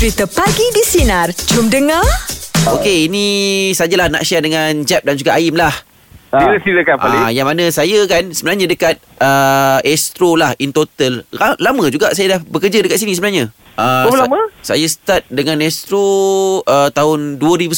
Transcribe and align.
Cerita 0.00 0.24
Pagi 0.24 0.64
di 0.72 0.80
Sinar. 0.80 1.28
Jom 1.52 1.68
dengar. 1.68 2.00
Okey, 2.72 3.12
ini 3.12 3.26
sajalah 3.76 4.08
nak 4.08 4.24
share 4.24 4.40
dengan 4.40 4.80
Jeb 4.80 5.04
dan 5.04 5.12
juga 5.12 5.36
Aim 5.36 5.52
lah. 5.52 5.76
Sila 6.32 6.56
silakan 6.64 6.96
Falik. 6.96 7.20
Ah, 7.20 7.28
yang 7.28 7.44
mana 7.44 7.68
saya 7.68 8.08
kan 8.08 8.32
sebenarnya 8.32 8.64
dekat 8.64 8.96
uh, 9.20 9.76
Astro 9.84 10.40
lah 10.40 10.56
in 10.56 10.72
total. 10.72 11.20
Ra- 11.36 11.60
Lama 11.60 11.92
juga 11.92 12.16
saya 12.16 12.32
dah 12.32 12.40
bekerja 12.40 12.80
dekat 12.80 12.96
sini 12.96 13.12
sebenarnya. 13.12 13.52
Uh, 13.76 14.08
Berapa 14.08 14.24
lama? 14.24 14.40
Saya 14.64 14.88
start 14.88 15.28
dengan 15.28 15.60
Astro 15.60 16.00
uh, 16.64 16.88
tahun 16.88 17.36
2010. 17.36 17.76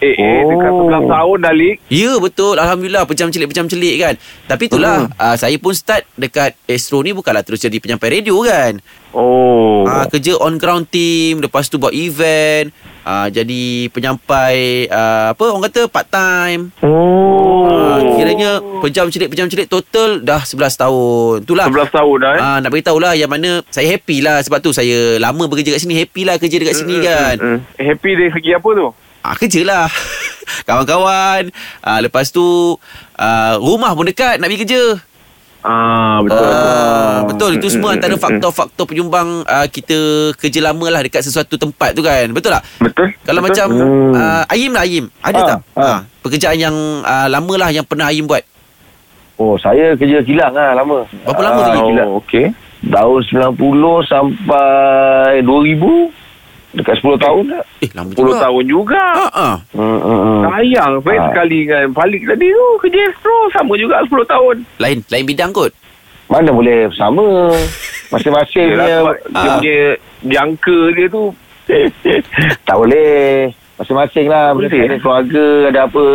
Eh, 0.00 0.16
eh 0.16 0.40
dekat 0.48 0.72
Oh. 0.72 0.88
11 0.88 1.04
tahun 1.04 1.36
dah 1.44 1.52
Lik. 1.52 1.76
Ya 1.92 2.12
betul 2.16 2.56
Alhamdulillah 2.56 3.04
Pejam 3.04 3.28
celik-pejam 3.28 3.68
celik 3.68 3.96
kan 3.96 4.14
Tapi 4.44 4.68
itulah 4.68 5.08
uh, 5.16 5.36
Saya 5.36 5.56
pun 5.56 5.72
start 5.72 6.04
Dekat 6.16 6.52
Astro 6.64 7.00
ni 7.00 7.16
Bukanlah 7.16 7.44
terus 7.44 7.60
jadi 7.60 7.76
penyampai 7.76 8.20
radio 8.20 8.36
kan 8.44 8.80
Oh. 9.10 9.82
uh, 9.82 10.04
Kerja 10.06 10.36
on 10.36 10.56
ground 10.56 10.86
team 10.86 11.40
Lepas 11.40 11.66
tu 11.66 11.76
buat 11.76 11.90
event 11.90 12.68
uh, 13.02 13.26
Jadi 13.26 13.88
penyampai 13.88 14.56
uh, 14.86 15.32
Apa 15.32 15.48
orang 15.48 15.64
kata 15.64 15.86
part 15.86 16.06
time 16.06 16.68
Oh. 16.78 17.64
uh, 17.64 17.98
Kiranya 18.14 18.60
Pejam 18.78 19.08
celik-pejam 19.08 19.48
celik 19.48 19.66
Total 19.66 20.20
dah 20.20 20.42
11 20.42 20.54
tahun 20.76 21.34
Itulah 21.42 21.66
11 21.66 21.88
tahun 21.90 22.16
dah 22.18 22.32
eh. 22.32 22.40
Ah, 22.40 22.58
nak 22.58 22.70
beritahu 22.70 22.98
lah 22.98 23.12
yang 23.12 23.26
mana 23.26 23.64
saya 23.68 23.88
happy 23.88 24.20
lah 24.20 24.38
sebab 24.38 24.60
tu 24.60 24.70
saya 24.70 25.16
lama 25.16 25.44
bekerja 25.46 25.72
kat 25.72 25.82
sini 25.82 25.96
happy 25.96 26.22
lah 26.22 26.36
kerja 26.36 26.56
dekat 26.56 26.76
sini 26.76 26.96
kan 27.00 27.36
Hmm. 27.38 27.58
Happy 27.74 28.10
dari 28.12 28.28
segi 28.28 28.50
apa 28.52 28.68
tu? 28.68 28.86
Ah 29.20 29.34
kerja 29.34 29.60
lah 29.62 29.86
Kawan-kawan 30.68 31.48
ah, 31.80 31.98
Lepas 31.98 32.28
tu 32.28 32.76
ah, 33.14 33.56
Rumah 33.56 33.92
pun 33.92 34.04
dekat 34.04 34.36
Nak 34.36 34.46
pergi 34.46 34.62
kerja 34.62 34.82
Ah, 35.58 36.22
betul. 36.22 36.46
Ah, 36.46 37.18
betul 37.26 37.50
itu 37.52 37.66
Mm, 37.66 37.72
semua 37.72 37.90
mm, 37.90 37.96
antara 37.98 38.14
mm, 38.14 38.22
faktor-faktor 38.22 38.84
penyumbang 38.86 39.42
ah, 39.44 39.66
kita 39.66 39.98
kerja 40.34 40.60
lama 40.62 40.86
lah 40.88 41.02
dekat 41.02 41.20
sesuatu 41.20 41.54
tempat 41.54 41.92
tu 41.92 42.00
kan 42.00 42.30
betul 42.30 42.54
tak 42.54 42.62
Betul. 42.78 43.10
kalau 43.22 43.42
betul. 43.42 43.66
macam 43.66 43.66
Hmm. 43.68 44.14
ah, 44.14 44.42
Aim 44.48 44.70
lah 44.70 44.82
Aim 44.82 45.04
ada 45.18 45.34
Ah, 45.34 45.44
tak 45.44 45.58
ah. 45.74 45.82
Ah, 45.82 45.98
pekerjaan 46.20 46.56
yang 46.56 46.76
ah, 47.02 47.26
lama 47.26 47.54
lah 47.56 47.70
yang 47.70 47.82
pernah 47.82 48.06
Aim 48.06 48.24
buat 48.24 48.42
Oh, 49.36 49.54
saya 49.54 49.94
kerja 49.94 50.18
kilang 50.22 50.50
lah 50.50 50.74
lama. 50.74 51.06
Berapa 51.22 51.38
lama? 51.38 51.62
Ah, 51.62 51.78
kilang. 51.78 52.08
Oh, 52.10 52.18
okey. 52.18 52.50
Tahun 52.82 53.20
90 53.54 53.54
sampai 54.02 55.46
2000. 55.46 56.10
Dekat 56.74 56.98
10 56.98 57.22
tahun 57.22 57.42
tak? 57.48 57.64
Eh 57.78 57.90
lama 57.92 58.10
10 58.10 58.18
juga 58.18 58.34
tahun 58.40 58.64
juga. 58.66 59.04
ah, 59.16 59.30
ah. 59.30 59.54
Hmm, 59.70 59.98
hmm, 59.98 60.20
hmm. 60.20 60.42
Sayang 60.44 60.92
Faik 61.00 61.14
Ah. 61.16 61.26
sekali 61.28 61.58
dengan 61.62 61.86
Falik 61.90 62.22
tadi 62.24 62.46
tu 62.48 62.66
kerja 62.78 63.00
Astro 63.06 63.36
sama 63.50 63.72
juga 63.74 63.96
10 64.02 64.24
tahun. 64.24 64.56
lain 64.78 64.98
lain 65.04 65.24
bidang 65.24 65.50
kot 65.52 65.72
Mana 66.26 66.50
boleh 66.50 66.90
sama. 66.92 67.48
Masing-masing 68.08 68.68
punya. 68.74 69.00
sebab 69.00 69.14
dia 69.16 69.38
Ah. 69.38 69.54
punya 69.54 69.78
jangka 70.28 70.78
dia 70.92 71.06
tu 71.08 71.24
tak 72.64 72.76
boleh. 72.76 73.52
Masing-masing 73.76 74.26
lah. 74.26 74.50
Boleh. 74.50 74.68
Boleh. 74.68 74.84
Ada 74.84 74.96
keluarga, 74.98 75.44
ada 75.68 75.80
apa. 75.84 76.06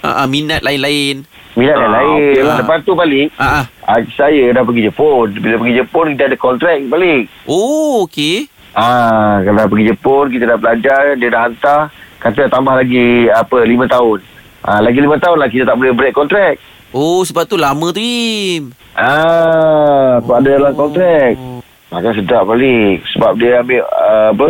ah, 0.00 0.08
ah, 0.16 0.26
minat 0.26 0.60
lain-lain 0.60 1.26
Minat 1.52 1.72
Ah, 1.72 1.80
yang 1.80 1.92
lain. 1.94 2.16
okey 2.30 2.42
lah. 2.42 2.56
Lepas 2.58 2.78
tu 2.82 2.92
balik. 2.92 3.28
ah. 3.36 3.64
Ah, 3.82 3.98
saya 4.12 4.44
dah 4.50 4.60
pergi 4.60 4.82
Jepun. 4.84 5.28
Bila 5.34 5.54
pergi 5.56 5.74
Jepun, 5.74 6.06
kita 6.12 6.24
ada 6.26 6.36
kontrak 6.36 6.76
balik. 6.86 7.28
oh 7.44 8.04
okey 8.04 8.48
Ah, 8.76 9.40
kalau 9.40 9.56
dah 9.56 9.68
pergi 9.72 9.88
Jepun, 9.88 10.28
kita 10.28 10.44
dah 10.46 10.58
belajar, 10.60 11.16
dia 11.16 11.28
dah 11.32 11.48
hantar, 11.48 11.80
kata 12.20 12.44
tambah 12.46 12.76
lagi 12.76 13.24
apa, 13.26 13.64
lima 13.64 13.88
tahun. 13.88 14.20
Ah, 14.60 14.84
lagi 14.84 15.00
lima 15.00 15.16
tahun 15.16 15.40
lah 15.40 15.48
kita 15.48 15.64
tak 15.64 15.80
boleh 15.80 15.96
break 15.96 16.12
kontrak. 16.12 16.60
oh 16.90 17.24
sebab 17.24 17.44
tu 17.44 17.56
lama 17.56 17.88
tu 17.88 17.98
Im 17.98 18.68
Ah, 18.92 20.20
sebab 20.20 20.36
ada 20.36 20.50
dalam 20.50 20.74
kontrak. 20.74 21.40
Maka 21.86 22.12
sedap 22.12 22.44
balik. 22.44 23.00
Sebab 23.08 23.32
dia 23.36 23.60
ambil 23.60 23.80
uh, 23.80 24.28
apa, 24.34 24.46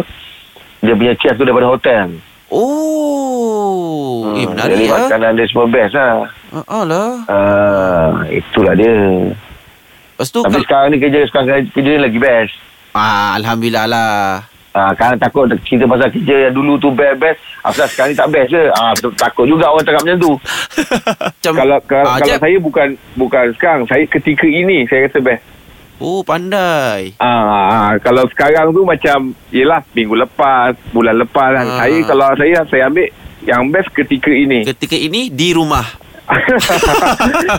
dia 0.81 0.95
punya 0.95 1.15
chef 1.15 1.37
tu 1.37 1.45
daripada 1.45 1.69
hotel. 1.69 2.19
Oh, 2.49 4.33
eh 4.33 4.47
menarik 4.47 4.75
Jadi 4.75 4.87
ya. 4.87 4.95
makanan 4.97 5.35
dia 5.35 5.47
semua 5.47 5.67
best 5.67 5.95
lah. 5.95 6.27
Ah, 6.51 6.67
ah 6.67 6.83
lah. 6.83 7.11
Ah, 7.27 8.11
itulah 8.27 8.75
dia. 8.75 8.95
Lepas 10.17 10.29
tu 10.31 10.41
Tapi 10.41 10.55
kal- 10.57 10.65
sekarang 10.65 10.89
ni 10.91 10.99
kerja, 10.99 11.21
sekarang 11.27 11.47
kerja 11.71 11.91
ni 11.93 12.03
lagi 12.03 12.19
best. 12.19 12.55
Ah, 12.97 13.37
alhamdulillah 13.37 13.85
lah. 13.85 14.49
Ah, 14.73 14.93
kan 14.93 15.17
takut 15.17 15.49
cerita 15.65 15.89
pasal 15.89 16.13
kerja 16.13 16.49
yang 16.49 16.55
dulu 16.55 16.77
tu 16.77 16.93
best-best. 16.93 17.41
Asal 17.65 17.89
sekarang 17.89 18.13
ni 18.13 18.17
tak 18.17 18.29
best 18.29 18.49
je. 18.53 18.63
Ah, 18.73 18.93
takut 18.93 19.45
juga 19.45 19.73
orang 19.73 19.85
cakap 19.85 20.05
macam 20.05 20.21
tu. 20.21 20.33
Macam 21.37 21.53
kalau 21.57 21.79
kalau, 21.81 22.09
ah, 22.09 22.19
kalau 22.19 22.37
saya 22.37 22.57
bukan 22.59 22.89
bukan 23.15 23.45
sekarang, 23.57 23.83
saya 23.89 24.05
ketika 24.05 24.45
ini 24.45 24.85
saya 24.85 25.09
rasa 25.09 25.21
best. 25.21 25.45
Oh, 25.97 26.21
pandai. 26.21 27.17
Ah, 27.17 27.89
ah, 27.89 27.93
kalau 27.97 28.29
sekarang 28.29 28.69
tu 28.69 28.85
macam 28.85 29.33
Yelah 29.49 29.81
minggu 29.97 30.13
lepas 30.13 30.77
Bulan 30.93 31.17
lepas 31.17 31.57
kan 31.57 31.65
Ah. 31.65 31.77
Saya 31.81 31.99
kalau 32.05 32.29
saya 32.37 32.61
Saya 32.69 32.93
ambil 32.93 33.09
Yang 33.49 33.63
best 33.73 33.89
ketika 33.97 34.29
ini 34.29 34.61
Ketika 34.69 34.93
ini 34.93 35.33
di 35.33 35.57
rumah. 35.57 35.89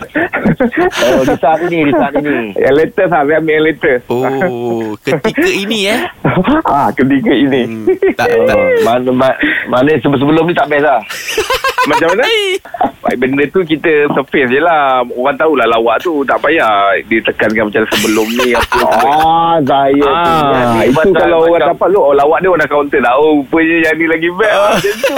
Oh, 1.00 1.22
di 1.24 1.36
saat 1.38 1.60
ini, 1.64 1.80
di 1.84 1.94
saat 1.94 2.14
ini. 2.14 2.52
Yang 2.54 2.76
latest 2.76 3.10
lah 3.10 3.22
Saya 3.24 3.38
ambil 3.38 3.54
yang 3.54 3.66
latest 3.66 4.02
Oh, 4.10 4.92
ketika 5.00 5.48
ini 5.48 5.80
eh. 5.88 6.02
ah, 6.70 6.90
Ketika 6.92 7.32
ini 7.32 7.62
Hmm, 7.64 7.86
tak, 8.14 8.28
tak. 8.28 8.56
Oh, 8.56 8.68
mana, 8.84 9.10
mana, 9.10 9.36
mana 9.68 9.90
sebelum 9.98 10.44
ni 10.44 10.54
tak 10.54 10.68
best 10.68 10.84
lah. 10.84 11.00
Macam 11.88 12.08
mana 12.12 12.24
Baik, 13.00 13.16
Benda 13.16 13.44
tu 13.48 13.64
kita 13.64 13.88
surface 14.12 14.50
je 14.50 14.60
lah 14.60 15.00
Orang 15.08 15.40
tahulah 15.40 15.64
lawak 15.66 16.04
tu 16.04 16.20
Tak 16.22 16.36
payah 16.38 17.00
Ditekankan 17.08 17.72
macam 17.72 17.84
sebelum 17.90 18.28
ni 18.34 18.52
apa 18.52 18.84
Ah, 19.08 19.56
saya 19.64 20.04
Ah, 20.04 20.84
tu. 20.84 20.92
itu 20.92 21.16
kalau 21.16 21.48
orang 21.48 21.72
dapat 21.72 21.88
lu 21.88 22.00
oh 22.02 22.12
lawak 22.12 22.38
dia 22.38 22.50
orang 22.50 22.60
dah 22.60 22.70
counter 22.70 23.00
dah. 23.00 23.16
Oh 23.16 23.40
rupanya 23.40 23.76
yang 23.82 23.96
ni 23.96 24.06
lagi 24.06 24.30
best 24.34 24.52
lah 24.52 24.72
macam 24.74 24.96
tu. 25.00 25.16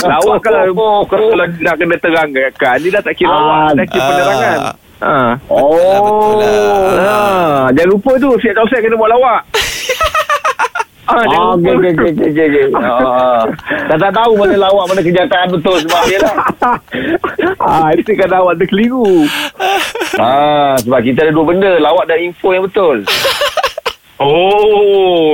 Lawak 0.00 0.38
kalau 0.40 1.04
kalau 1.04 1.26
nak 1.36 1.74
kena 1.76 1.96
terangkan 1.98 2.76
dia 2.80 2.90
dah 2.90 3.02
tak 3.02 3.14
kira 3.14 3.28
lawak, 3.28 3.52
Ah, 3.52 3.70
dah 3.74 3.86
kira 3.86 4.00
ah. 4.00 4.08
penerangan. 4.08 4.58
Ha. 5.00 5.14
Oh. 5.48 5.72
betul 6.04 6.34
lah. 6.36 6.52
Ha, 6.92 7.16
jangan 7.72 7.90
lupa 7.90 8.10
tu 8.16 8.30
siap 8.36 8.52
tahu 8.52 8.66
saya 8.68 8.80
kena 8.80 8.96
buat 8.96 9.10
lawak. 9.10 9.40
Ah, 11.10 11.26
Ah, 11.26 11.58
okey, 11.58 11.74
okey, 11.74 11.90
okey, 11.90 12.10
okey, 12.30 12.46
okey. 12.46 12.66
Ah, 12.86 13.42
dah 13.90 13.98
tak 13.98 14.14
tahu 14.14 14.38
mana 14.38 14.54
lawak, 14.54 14.84
mana 14.86 15.02
kenyataan 15.02 15.50
betul 15.50 15.82
sebab 15.82 16.02
dia 16.06 16.22
lah. 16.22 16.36
ah, 17.66 17.90
itu 17.98 18.14
kan 18.14 18.30
awak 18.30 18.62
terkeliru. 18.62 19.26
Ah, 20.14 20.78
sebab 20.78 21.02
kita 21.02 21.26
ada 21.26 21.34
dua 21.34 21.50
benda, 21.50 21.82
lawak 21.82 22.06
dan 22.06 22.22
info 22.22 22.54
yang 22.54 22.62
betul. 22.62 23.02
Oh, 24.22 24.69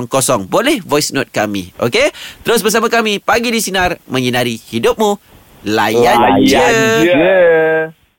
Boleh 0.51 0.83
voice 0.83 1.15
note 1.15 1.31
kami. 1.31 1.71
Okey? 1.79 2.11
Terus 2.43 2.59
bersama 2.59 2.91
kami 2.91 3.23
pagi 3.23 3.47
di 3.47 3.63
Sinar 3.63 3.95
menyinari 4.11 4.59
hidupmu. 4.59 5.15
Layan, 5.65 6.43
Layan 6.43 6.43
je. 6.43 6.67
je. 7.07 7.37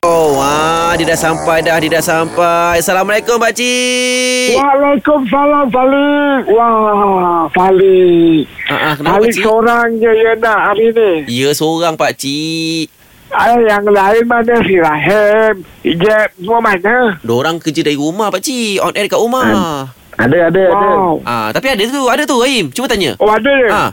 Oh, 0.07 0.37
wah, 0.37 0.93
dia 0.95 1.09
dah 1.09 1.19
sampai 1.19 1.65
dah, 1.65 1.75
dia 1.81 1.99
dah 1.99 2.05
sampai. 2.05 2.79
Assalamualaikum 2.79 3.41
Pak 3.41 3.51
Cik. 3.59 4.55
Waalaikumsalam 4.55 5.67
Falik. 5.67 6.41
Wah, 6.53 7.49
Falik. 7.51 8.45
Ah, 8.69 8.73
ah, 8.73 8.93
kenapa 8.95 9.19
Falik 9.19 9.33
seorang 9.35 9.87
je 9.97 10.11
ya 10.13 10.31
nak 10.37 10.59
hari 10.71 10.87
ni. 10.93 11.11
Ya, 11.27 11.49
seorang 11.51 11.97
Pak 11.97 12.13
Cik. 12.13 12.87
Ada 13.27 13.59
yang 13.59 13.85
lain 13.89 14.23
mana 14.23 14.55
si 14.63 14.75
Rahim, 14.79 15.53
Ijab, 15.83 16.29
semua 16.39 16.59
mana? 16.63 17.19
Diorang 17.19 17.59
kerja 17.59 17.83
dari 17.83 17.99
rumah 17.99 18.31
Pak 18.31 18.39
Cik. 18.39 18.79
On 18.79 18.95
air 18.95 19.11
dekat 19.11 19.19
rumah. 19.19 19.49
Ada, 19.51 20.06
ada, 20.17 20.37
ada. 20.49 20.63
Wow. 20.67 21.21
Ah, 21.21 21.47
tapi 21.53 21.69
ada 21.69 21.83
tu, 21.85 22.03
ada 22.09 22.23
tu 22.25 22.37
Aim. 22.41 22.73
Cuba 22.73 22.89
tanya. 22.89 23.13
Oh 23.17 23.29
ada 23.29 23.47
je? 23.47 23.69
Ah, 23.69 23.89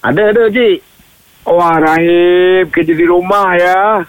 Ada, 0.00 0.32
ada, 0.32 0.42
Cik. 0.48 0.78
Wah 1.44 1.76
Rahim, 1.76 2.68
kerja 2.68 2.92
di 2.92 3.04
rumah 3.04 3.56
ya. 3.56 4.04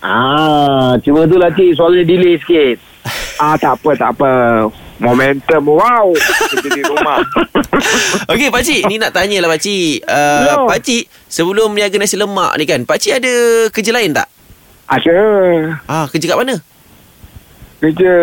Ah, 0.00 0.96
cuma 0.98 1.28
tu 1.28 1.36
lah, 1.36 1.52
Cik. 1.52 1.76
Soalnya 1.76 2.02
delay 2.02 2.36
sikit. 2.36 2.76
Ah 3.36 3.58
tak 3.58 3.74
apa, 3.74 3.90
tak 3.98 4.10
apa. 4.14 4.30
Momentum, 5.02 5.74
wow. 5.74 6.06
Kerja 6.14 6.68
di 6.70 6.82
rumah. 6.86 7.18
Okey 8.32 8.48
Pak 8.48 8.62
Cik, 8.62 8.86
ni 8.86 9.02
nak 9.02 9.10
tanya 9.10 9.42
lah 9.42 9.50
Pak 9.50 9.58
Cik. 9.58 10.06
Uh, 10.06 10.42
Ya. 10.46 10.54
Pak 10.62 10.78
Cik, 10.78 11.04
sebelum 11.26 11.74
niaga 11.74 11.98
nasi 11.98 12.14
lemak 12.14 12.54
ni 12.54 12.64
kan, 12.64 12.86
Pak 12.86 13.02
Cik 13.02 13.18
ada 13.18 13.32
kerja 13.74 13.90
lain 13.90 14.14
tak? 14.14 14.30
Ada. 14.86 15.18
Ah, 15.90 16.06
kerja 16.06 16.30
kat 16.30 16.38
mana? 16.38 16.54
Kerja 17.82 18.14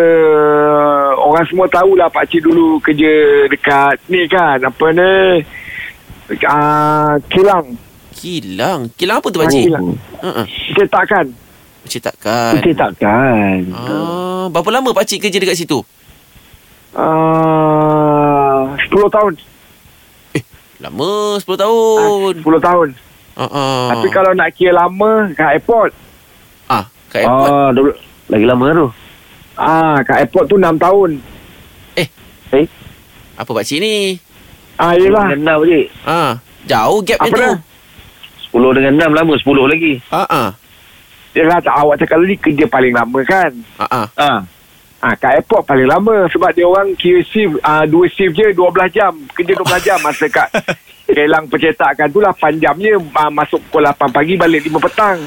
orang 1.20 1.44
semua 1.44 1.68
tahulah 1.68 2.08
Pak 2.08 2.24
Cik 2.26 2.42
dulu 2.42 2.80
kerja 2.80 3.12
dekat 3.46 4.00
ni 4.08 4.24
kan 4.24 4.56
apa 4.58 4.86
ni 4.88 5.12
uh, 6.40 7.14
kilang 7.28 7.76
Kilang. 8.10 8.92
Kilang 8.94 9.16
apa 9.16 9.28
tu 9.28 9.40
Ah, 9.40 9.44
pakcik? 9.44 9.64
kilang. 9.64 9.96
Uh-uh. 10.18 10.44
cetakan 10.74 11.26
Cetakan. 11.82 12.60
Cetakan. 12.60 13.58
Ah, 13.72 14.44
berapa 14.48 14.68
lama 14.70 14.92
pakcik 14.92 15.20
kerja 15.20 15.36
dekat 15.36 15.56
situ? 15.56 15.80
uh, 16.92 18.64
10 18.76 18.88
tahun 19.10 19.32
Lama 20.80 21.10
10 21.36 21.44
ah, 21.44 21.58
tahun. 21.58 22.34
10 22.40 22.44
tahun 22.60 22.88
Uh-uh. 23.36 23.88
tapi 23.88 24.08
kalau 24.08 24.32
nak 24.32 24.52
kira 24.52 24.72
lama 24.74 25.28
kat 25.32 25.56
airport 25.56 25.92
ah, 26.66 26.84
kat 27.08 27.24
airport. 27.24 27.48
Ah, 27.48 27.68
dah, 27.70 27.84
lagi 28.28 28.44
lama 28.44 28.66
tu. 28.70 28.88
Ah 29.56 29.98
kat 30.02 30.26
airport 30.26 30.46
tu 30.46 30.56
6 30.56 30.76
tahun 30.76 31.10
Apa 33.40 33.50
pakcik 33.50 33.80
ni? 33.80 34.20
ah 34.76 34.92
yelah 34.96 35.32
Dengan 35.32 35.40
enam 35.56 35.58
je. 35.64 35.80
Ah, 36.04 36.40
jauh 36.64 37.00
gap 37.00 37.20
apa 37.20 37.36
dah 37.36 37.54
tu. 37.56 38.58
10 38.58 38.76
dengan 38.76 38.92
enam 38.98 39.10
lama, 39.16 39.32
10 39.36 39.46
lagi. 39.70 39.92
Ah 40.10 40.26
ah. 40.28 40.48
yelah 41.30 41.62
tak 41.62 41.74
awak 41.78 41.94
cakap 41.96 42.18
tadi 42.20 42.36
kerja 42.36 42.66
paling 42.66 42.90
lama 42.90 43.20
kan 43.22 43.52
Ah 43.78 43.86
ah. 43.86 44.06
Ah. 44.18 44.38
Ah, 45.00 45.14
kat 45.16 45.40
airport 45.40 45.64
paling 45.64 45.88
lama 45.88 46.28
sebab 46.28 46.52
dia 46.52 46.68
orang 46.68 46.92
kira 46.98 47.24
shift 47.24 47.56
ah, 47.64 47.88
dua 47.88 48.04
shift 48.12 48.36
je 48.36 48.52
12 48.52 48.92
jam. 48.92 49.12
Kerja 49.32 49.52
12 49.56 49.86
jam 49.86 49.98
masa 50.04 50.26
kat 50.28 50.48
kelang 51.16 51.48
percetakan 51.48 52.06
tu 52.12 52.20
8 52.20 52.60
jam 52.60 52.76
je 52.76 52.92
ah, 53.16 53.30
masuk 53.32 53.64
pukul 53.68 53.88
8 53.88 54.12
pagi 54.12 54.36
balik 54.36 54.68
5 54.68 54.84
petang. 54.84 55.18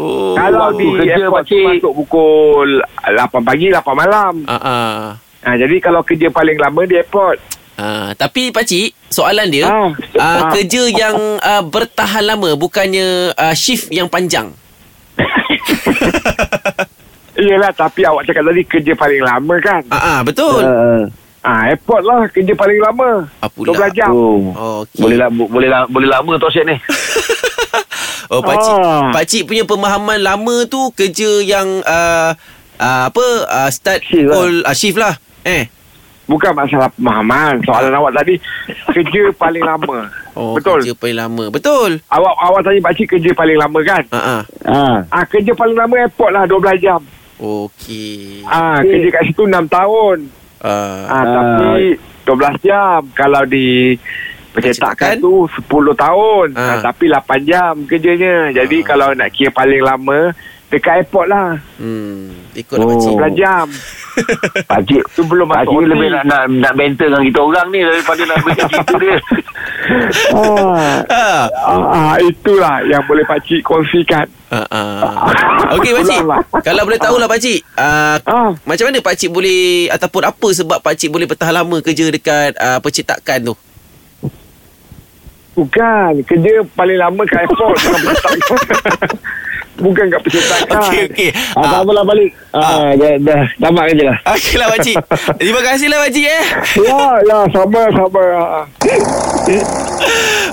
Oh. 0.00 0.32
Kalau 0.32 0.58
waktu 0.66 0.80
di 0.80 0.92
kerja, 0.96 1.12
airport 1.20 1.44
masuk 1.44 1.92
pukul 1.94 2.68
8 3.04 3.12
pagi 3.42 3.66
8 3.68 3.84
malam. 3.92 4.34
Ah 4.46 4.56
ah. 4.56 4.96
Ah, 5.40 5.54
jadi 5.54 5.76
kalau 5.78 6.00
kerja 6.00 6.28
paling 6.28 6.56
lama 6.56 6.80
di 6.82 6.96
airport. 6.96 7.36
Ah, 7.74 8.12
tapi 8.12 8.48
pakcik, 8.48 8.92
soalan 9.08 9.48
dia, 9.48 9.64
Ah. 9.64 9.92
ah, 10.16 10.24
Ah. 10.46 10.50
kerja 10.50 10.82
yang 10.86 11.16
ah, 11.38 11.60
bertahan 11.62 12.24
lama 12.26 12.52
bukannya 12.54 13.32
ah, 13.34 13.52
shift 13.52 13.88
yang 13.90 14.08
panjang. 14.08 14.52
Iyalah 17.32 17.72
tapi 17.72 18.04
awak 18.04 18.24
cakap 18.24 18.44
tadi 18.44 18.62
kerja 18.64 18.92
paling 18.94 19.22
lama 19.22 19.54
kan. 19.58 19.82
Ah 19.88 19.96
ah, 19.96 20.18
betul. 20.20 20.60
Uh, 20.60 21.04
Ah, 21.40 21.72
airport 21.72 22.04
lah 22.04 22.28
kerja 22.28 22.52
paling 22.52 22.76
lama. 22.78 23.24
Ah, 23.40 23.48
pula. 23.48 23.72
12 23.72 23.96
jam. 23.96 24.12
oh. 24.12 24.84
Okey. 24.84 25.00
Boleh 25.00 25.16
lah, 25.16 25.28
boleh 25.32 25.68
lah, 25.72 25.88
boleh 25.88 26.04
lama 26.04 26.36
tu 26.36 26.44
asyik 26.46 26.68
ni. 26.68 26.76
Oh, 28.30 28.38
pakcik, 28.40 28.76
Ah. 28.78 29.10
pakcik 29.10 29.42
punya 29.44 29.66
pemahaman 29.66 30.18
lama 30.18 30.62
tu 30.64 30.94
kerja 30.94 31.42
yang 31.42 31.66
ah, 31.82 32.38
ah, 32.76 33.10
apa 33.10 33.26
ah, 33.44 33.66
start 33.68 34.06
Shift 34.06 34.30
lah. 34.30 34.62
ah, 34.62 34.72
shift 34.72 34.96
lah. 34.96 35.14
Eh. 35.42 35.66
Bukan 36.24 36.54
masalah 36.54 36.94
pemahaman. 36.94 37.58
Soalan 37.60 37.90
awak 37.90 38.14
tadi 38.14 38.38
kerja 38.88 39.34
paling 39.34 39.60
lama. 39.60 40.06
Oh, 40.32 40.54
Betul. 40.54 40.78
kerja 40.78 40.94
paling 40.94 41.18
lama. 41.18 41.44
Betul. 41.50 41.98
Awak 42.06 42.34
awak 42.40 42.60
tanya 42.62 42.80
pakcik 42.80 43.06
kerja 43.10 43.30
paling 43.34 43.58
lama 43.58 43.78
kan? 43.82 44.02
Ah 44.08 44.18
ah. 44.38 44.42
Ah. 44.62 44.96
Ah 45.10 45.24
kerja 45.26 45.50
paling 45.50 45.74
lama 45.74 45.94
airport 45.98 46.30
lah 46.30 46.46
12 46.46 46.78
jam. 46.78 47.02
Okey. 47.36 48.46
Ah 48.46 48.78
Okey. 48.78 48.94
kerja 48.94 49.08
kat 49.10 49.22
situ 49.26 49.42
6 49.42 49.66
tahun. 49.66 50.18
Ah. 50.62 51.02
Ah, 51.10 51.24
tapi 51.26 51.98
12 52.22 52.54
jam. 52.62 53.00
Kalau 53.10 53.42
di 53.42 53.98
Percetakan? 54.62 55.14
tu 55.18 55.34
10 55.46 55.66
tahun. 55.94 56.46
Ah. 56.52 56.62
Ah. 56.70 56.80
tapi 56.82 57.04
8 57.06 57.40
jam 57.42 57.74
kerjanya. 57.84 58.50
Jadi 58.50 58.76
Ah. 58.78 58.86
kalau 58.86 59.08
nak 59.12 59.28
kira 59.30 59.50
paling 59.50 59.80
lama 59.80 60.32
dekat 60.66 61.02
airport 61.02 61.26
lah. 61.26 61.58
Hmm, 61.76 62.30
ikutlah 62.52 62.84
Oh. 62.84 62.90
pakcik. 62.90 63.12
11 63.12 63.34
jam. 63.34 63.66
Pakcik, 64.66 65.02
Tu 65.08 65.22
belum 65.22 65.46
pakcik 65.46 65.70
masuk 65.70 65.80
OT. 65.80 65.88
lebih 65.88 66.08
nak, 66.10 66.24
nak, 66.24 66.42
nak 66.50 66.72
banter 66.74 67.06
dengan 67.06 67.22
kita 67.22 67.40
orang 67.40 67.66
ni 67.70 67.80
daripada 67.80 68.22
nak 68.24 68.38
bagi 68.42 68.62
cerita 68.66 68.94
dia. 68.98 69.16
ah. 70.34 70.98
Ah. 71.10 71.46
Ah, 71.62 71.84
ah, 71.88 72.14
itulah 72.20 72.82
yang 72.84 73.02
boleh 73.04 73.24
pakcik 73.24 73.62
kongsikan. 73.62 74.26
Ah, 74.48 74.66
ah. 74.68 75.30
Okey 75.72 75.94
pakcik. 75.94 76.20
Ulanglah. 76.20 76.42
Kalau 76.60 76.82
boleh 76.84 76.98
tahulah 76.98 77.26
pakcik, 77.26 77.62
ah, 77.76 78.18
Ah. 78.24 78.50
macam 78.60 78.84
mana 78.86 78.98
pakcik 79.00 79.30
boleh 79.30 79.62
ataupun 79.88 80.22
apa 80.24 80.48
sebab 80.50 80.78
pakcik 80.80 81.08
boleh 81.08 81.24
bertahan 81.24 81.54
lama 81.56 81.76
kerja 81.80 82.06
dekat 82.08 82.54
ah, 82.56 82.78
percetakan 82.78 83.40
tu? 83.46 83.54
Bukan. 85.60 86.12
Kerja 86.24 86.64
paling 86.72 86.96
lama 86.96 87.22
kat 87.28 87.44
airport. 87.44 87.76
bukan 89.84 90.04
kat 90.12 90.20
percetakan. 90.24 90.80
Okey 90.88 91.00
okey. 91.12 91.30
Ah, 91.56 91.64
tak 91.64 91.76
Ah, 91.76 91.82
apalah 91.84 92.04
balik. 92.04 92.30
Ah, 92.52 92.92
dah, 92.96 93.12
dah 93.20 93.42
tamat 93.60 93.82
kerja 93.92 94.04
lah. 94.12 94.16
Okeylah 94.36 94.66
pakcik. 94.76 94.96
Terima 95.40 95.60
kasihlah 95.64 95.98
pakcik 96.04 96.24
eh. 96.24 96.44
ya, 96.80 97.04
ya. 97.24 97.38
Sabar, 97.52 97.88
sabar. 97.92 98.26
Ah. 98.36 98.64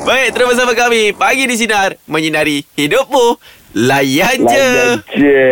Baik, 0.07 0.27
terus 0.31 0.47
bersama 0.55 0.73
kami 0.75 1.11
pagi 1.11 1.43
di 1.43 1.55
sinar 1.59 1.95
menyinari 2.07 2.63
hidupmu. 2.79 3.35
Layan 3.77 4.47
je. 4.47 4.67
je. 5.19 5.47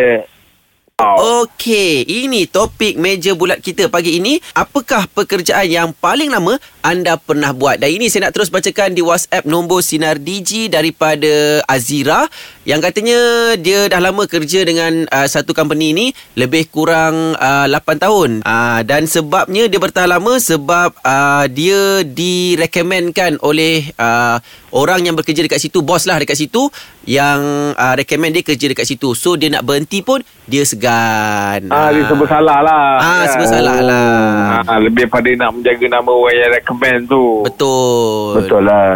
Okey, 0.96 2.08
ini 2.08 2.48
topik 2.48 2.96
meja 2.96 3.36
bulat 3.36 3.60
kita 3.60 3.92
pagi 3.92 4.16
ini. 4.16 4.40
Apakah 4.56 5.04
pekerjaan 5.12 5.68
yang 5.68 5.88
paling 5.92 6.32
lama 6.32 6.56
anda 6.80 7.20
pernah 7.20 7.52
buat? 7.52 7.84
Dan 7.84 8.00
ini 8.00 8.08
saya 8.08 8.24
nak 8.24 8.32
terus 8.32 8.48
bacakan 8.48 8.96
di 8.96 9.04
WhatsApp 9.04 9.44
nombor 9.44 9.84
Sinar 9.84 10.16
DG 10.16 10.72
daripada 10.72 11.60
Azira 11.68 12.24
yang 12.64 12.80
katanya 12.80 13.20
dia 13.60 13.92
dah 13.92 14.00
lama 14.00 14.24
kerja 14.24 14.64
dengan 14.64 15.04
uh, 15.12 15.28
satu 15.28 15.52
company 15.52 15.92
ini 15.92 16.06
lebih 16.32 16.72
kurang 16.72 17.36
uh, 17.36 17.68
8 17.68 18.00
tahun. 18.00 18.30
Uh, 18.40 18.80
dan 18.88 19.04
sebabnya 19.04 19.68
dia 19.68 19.76
bertahan 19.76 20.08
lama 20.08 20.40
sebab 20.40 20.96
uh, 21.04 21.44
dia 21.52 22.08
direkomendkan 22.08 23.36
oleh 23.44 23.84
uh, 24.00 24.40
orang 24.72 25.04
yang 25.04 25.12
bekerja 25.12 25.44
dekat 25.44 25.60
situ, 25.60 25.84
bos 25.84 26.08
lah 26.08 26.16
dekat 26.16 26.40
situ 26.40 26.72
yang 27.04 27.76
uh, 27.76 27.92
recommend 28.00 28.32
dia 28.32 28.48
kerja 28.48 28.64
dekat 28.72 28.88
situ. 28.88 29.12
So 29.12 29.36
dia 29.36 29.52
nak 29.52 29.68
berhenti 29.68 30.00
pun 30.00 30.24
dia 30.46 30.62
segan. 30.62 31.66
Ah, 31.68 31.90
dia 31.90 32.06
sebut 32.06 32.24
salah 32.24 32.58
lah. 32.60 32.86
Ah, 32.96 33.04
Kan? 33.20 33.26
sebut 33.28 33.48
salah 33.48 33.78
lah. 33.80 34.62
Ah, 34.62 34.78
lebih 34.78 35.06
pada 35.06 35.26
nak 35.32 35.50
menjaga 35.52 35.86
nama 35.90 36.06
orang 36.06 36.34
yang 36.36 36.50
recommend 36.52 37.00
tu. 37.06 37.42
Betul. 37.42 38.38
Betul 38.38 38.62
lah. 38.62 38.86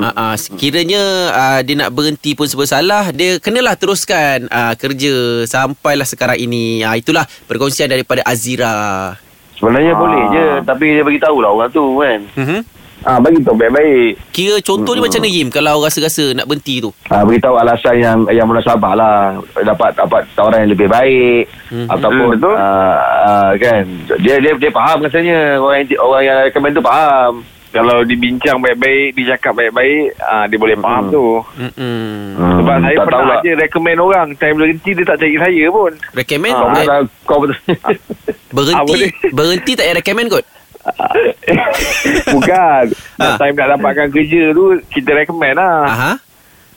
Ah, 0.00 0.10
ah, 0.10 0.34
sekiranya 0.34 1.02
ah, 1.30 1.60
dia 1.60 1.76
nak 1.78 1.92
berhenti 1.92 2.32
pun 2.32 2.44
sebab 2.44 2.64
salah, 2.64 3.08
dia 3.10 3.36
kenalah 3.36 3.74
teruskan 3.74 4.48
ah, 4.48 4.72
kerja 4.72 5.12
sampailah 5.44 6.04
sekarang 6.04 6.40
ini. 6.40 6.80
Ah, 6.80 6.96
itulah 6.96 7.28
perkongsian 7.44 7.86
daripada 7.86 8.24
Azira. 8.24 9.12
Sebenarnya 9.54 9.92
Ah. 9.92 9.98
boleh 9.98 10.22
je. 10.30 10.46
Tapi 10.64 10.84
dia 10.90 11.02
bagi 11.02 11.20
tahulah 11.20 11.50
orang 11.50 11.70
tu 11.70 11.84
kan. 11.96 12.20
Mm-hmm. 12.34 12.60
Ah, 13.04 13.20
bagi 13.20 13.36
tahu 13.38 13.52
baik-baik. 13.54 14.16
Kira 14.32 14.56
contoh 14.58 14.96
ni 14.96 15.00
macam 15.00 15.20
mana 15.20 15.28
Yim 15.30 15.48
kalau 15.48 15.76
rasa-rasa 15.78 16.32
nak 16.32 16.48
berhenti 16.48 16.80
tu? 16.80 16.88
Ah, 17.06 17.20
beritahu 17.20 17.52
alasan 17.54 18.00
yang 18.00 18.18
yang 18.30 18.48
munasabah 18.48 18.92
lah 18.92 19.16
dapat 19.54 19.92
dapat 19.92 20.24
tawaran 20.32 20.64
yang 20.64 20.72
lebih 20.72 20.88
baik 20.88 21.44
Mhm. 21.68 21.86
ataupun 21.86 22.32
Hmm, 22.40 22.56
ah, 22.56 22.96
ah, 23.22 23.50
kan 23.54 23.84
dia 24.18 24.40
dia 24.40 24.56
dia 24.56 24.70
faham 24.70 24.98
rasanya 24.98 25.60
orang 25.60 25.84
yang 25.84 26.00
orang 26.00 26.22
yang 26.22 26.38
recommend 26.42 26.72
tu 26.72 26.82
faham 26.82 27.44
Kalau 27.70 28.06
dibincang 28.06 28.62
baik-baik, 28.62 29.18
dicakap 29.18 29.50
baik-baik, 29.52 30.14
ah, 30.22 30.46
dia 30.46 30.54
boleh 30.54 30.78
faham 30.78 31.04
Hmm. 31.04 31.10
tu. 31.10 31.26
Mm-mm. 31.58 32.06
Hmm, 32.32 32.54
Sebab 32.62 32.76
saya 32.78 32.94
tak 32.94 33.06
pernah 33.10 33.34
aja 33.34 33.50
recommend 33.58 33.98
orang. 33.98 34.26
Time 34.38 34.54
berhenti 34.54 34.90
dia 34.94 35.02
tak 35.02 35.18
cari 35.18 35.34
saya 35.34 35.64
pun. 35.68 35.90
Recommend 36.14 36.54
kau 36.54 36.62
Ah, 36.64 36.70
eh, 36.70 36.86
betul 36.86 37.02
kau 37.26 37.38
betul 37.42 37.58
berhenti 38.56 38.94
Ah, 39.02 39.10
berhenti 39.28 39.72
tak 39.74 39.84
payah 39.84 39.96
recommend 39.98 40.28
kot. 40.30 40.44
Bukan. 42.34 42.84
Ah. 43.20 43.36
Time 43.40 43.56
nak 43.56 43.68
dapatkan 43.78 44.08
kerja 44.12 44.42
tu, 44.52 44.76
kita 44.92 45.10
recommend 45.16 45.56
lah. 45.56 45.78
Aha. 45.88 46.12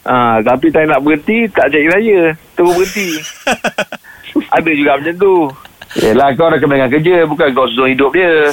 Ah, 0.07 0.35
tapi 0.39 0.71
time 0.71 0.87
nak 0.87 1.03
berhenti, 1.03 1.51
tak 1.51 1.67
cari 1.67 1.87
saya. 1.91 2.21
Terus 2.55 2.71
berhenti. 2.71 3.09
Ada 4.55 4.69
juga 4.71 4.91
macam 4.95 5.15
tu. 5.19 5.35
Yelah 5.97 6.35
kau 6.35 6.51
recommend 6.51 6.83
dengan 6.83 6.93
kerja 6.99 7.15
bukan 7.23 7.47
kau 7.55 7.63
susun 7.71 7.95
hidup 7.95 8.11
dia 8.11 8.51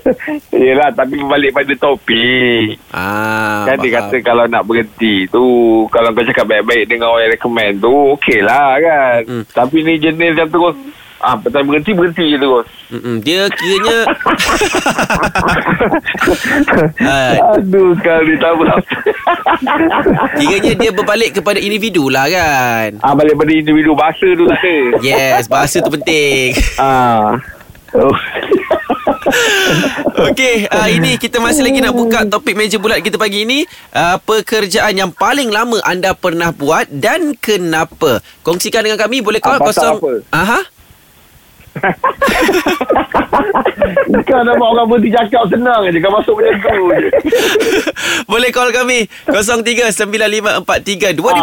Yelah, 0.64 0.88
tapi 0.96 1.20
berbalik 1.20 1.52
pada 1.52 1.72
topik. 1.76 2.80
Ah. 2.88 3.68
Kan 3.68 3.84
dia 3.84 4.00
kata 4.00 4.16
kalau 4.24 4.48
nak 4.48 4.64
berhenti 4.64 5.28
tu 5.28 5.44
Kalau 5.92 6.08
kau 6.16 6.24
cakap 6.24 6.48
baik-baik 6.48 6.88
dengan 6.88 7.12
orang 7.12 7.28
yang 7.28 7.34
recommend 7.36 7.84
tu 7.84 7.94
Okey 8.16 8.40
lah 8.40 8.80
kan 8.80 9.18
Hmm. 9.28 9.44
Tapi 9.52 9.84
ni 9.84 10.00
jenis 10.00 10.32
yang 10.40 10.48
terus 10.48 10.72
Ah, 11.20 11.36
petang 11.36 11.64
berhenti 11.64 11.92
berhenti 11.92 12.24
je 12.26 12.36
terus. 12.36 12.66
Mm-mm. 12.88 13.20
Dia 13.20 13.44
kiranya 13.52 13.98
Aduh 17.54 17.92
kali 17.96 18.34
tak 18.36 18.50
apa. 18.50 18.64
Kiranya 20.34 20.72
dia 20.74 20.90
berbalik 20.90 21.30
kepada 21.34 21.58
individu 21.58 22.08
lah 22.08 22.26
kan 22.26 22.96
ah 23.00 23.12
balik 23.12 23.36
pada 23.36 23.50
individu 23.52 23.92
bahasa 23.92 24.26
tu 24.26 24.44
tak 24.44 24.58
ada. 24.58 24.76
Yes 25.00 25.44
Bahasa 25.46 25.76
tu 25.78 25.90
penting 25.90 26.52
Ah. 26.76 27.36
Oh. 27.90 28.10
Okey, 30.30 30.64
uh, 30.68 30.86
ini 30.86 31.16
kita 31.16 31.38
masih 31.38 31.60
lagi 31.60 31.78
nak 31.78 31.90
buka 31.90 32.22
topik 32.24 32.54
meja 32.54 32.76
bulat 32.76 33.00
kita 33.00 33.16
pagi 33.16 33.42
ini. 33.42 33.62
Uh, 33.90 34.14
pekerjaan 34.20 34.94
yang 34.94 35.10
paling 35.10 35.50
lama 35.50 35.78
anda 35.82 36.12
pernah 36.12 36.50
buat 36.50 36.86
dan 36.88 37.34
kenapa? 37.34 38.18
Kongsikan 38.40 38.82
dengan 38.82 38.94
kami 38.94 39.20
boleh 39.20 39.38
call 39.38 39.58
Ah, 39.58 39.60
pasal 39.60 39.98
kosong. 39.98 39.98
apa? 39.98 40.10
Aha. 40.32 40.60
Bukan 44.10 44.42
nama 44.42 44.58
orang 44.64 44.90
berhenti 44.90 45.14
cakap 45.14 45.46
senang 45.48 45.86
je. 45.86 46.00
Kau 46.02 46.10
masuk 46.12 46.34
macam 46.38 46.60
tu 46.60 46.86
je. 46.90 47.08
Boleh 48.30 48.50
call 48.50 48.72
kami. 48.74 49.06
0395432000 49.30 50.50
ah, 50.50 50.58